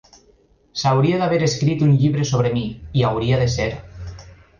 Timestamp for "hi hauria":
2.99-3.39